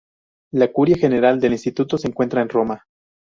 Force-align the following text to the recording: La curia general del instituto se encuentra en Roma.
La 0.53 0.71
curia 0.73 0.97
general 0.97 1.39
del 1.39 1.51
instituto 1.51 1.95
se 1.95 2.07
encuentra 2.07 2.41
en 2.41 2.49
Roma. 2.49 2.85